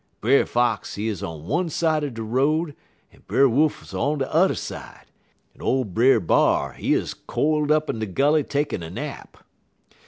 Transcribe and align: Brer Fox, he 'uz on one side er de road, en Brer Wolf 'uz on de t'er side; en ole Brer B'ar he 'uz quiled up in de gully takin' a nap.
Brer 0.19 0.47
Fox, 0.47 0.95
he 0.95 1.07
'uz 1.09 1.21
on 1.21 1.45
one 1.45 1.69
side 1.69 2.03
er 2.03 2.09
de 2.09 2.23
road, 2.23 2.75
en 3.13 3.21
Brer 3.27 3.47
Wolf 3.47 3.83
'uz 3.83 3.93
on 3.95 4.17
de 4.17 4.25
t'er 4.25 4.55
side; 4.55 5.05
en 5.55 5.61
ole 5.61 5.85
Brer 5.85 6.19
B'ar 6.19 6.73
he 6.73 6.95
'uz 6.95 7.13
quiled 7.13 7.69
up 7.71 7.87
in 7.87 7.99
de 7.99 8.07
gully 8.07 8.43
takin' 8.43 8.81
a 8.81 8.89
nap. 8.89 9.43